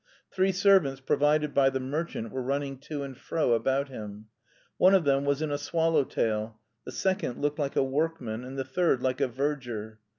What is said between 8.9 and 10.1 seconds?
like a verger.